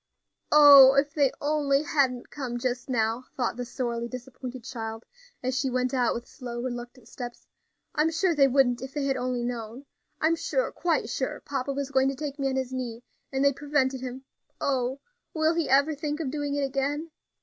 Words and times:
"Oh! 0.51 0.95
if 0.95 1.13
they 1.13 1.31
only 1.39 1.83
hadn't 1.83 2.31
come 2.31 2.57
just 2.57 2.89
now," 2.89 3.25
thought 3.37 3.55
the 3.55 3.63
sorely 3.65 4.07
disappointed 4.07 4.63
child, 4.63 5.05
as 5.43 5.55
she 5.55 5.69
went 5.69 5.93
out 5.93 6.15
with 6.15 6.25
slow, 6.27 6.59
reluctant 6.59 7.07
steps. 7.07 7.45
"I'm 7.93 8.09
sure 8.09 8.33
they 8.33 8.47
wouldn't, 8.47 8.81
if 8.81 8.95
they 8.95 9.05
had 9.05 9.15
only 9.15 9.43
known. 9.43 9.85
I'm 10.19 10.35
sure, 10.35 10.71
quite 10.71 11.07
sure 11.07 11.41
papa 11.45 11.71
was 11.71 11.91
going 11.91 12.09
to 12.09 12.15
take 12.15 12.39
me 12.39 12.49
on 12.49 12.55
his 12.55 12.73
knee, 12.73 13.03
and 13.31 13.45
they 13.45 13.53
prevented 13.53 14.01
him. 14.01 14.23
Oh! 14.59 15.01
will 15.35 15.53
be 15.53 15.69
ever 15.69 15.93
think 15.93 16.19
of 16.19 16.31
doing 16.31 16.55
it 16.55 16.63
again! 16.63 17.11